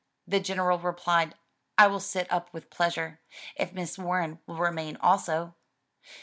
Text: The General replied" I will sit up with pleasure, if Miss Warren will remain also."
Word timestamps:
The 0.27 0.39
General 0.39 0.79
replied" 0.79 1.35
I 1.77 1.85
will 1.85 1.99
sit 1.99 2.25
up 2.31 2.51
with 2.53 2.71
pleasure, 2.71 3.19
if 3.55 3.71
Miss 3.71 3.99
Warren 3.99 4.39
will 4.47 4.57
remain 4.57 4.97
also." 4.97 5.53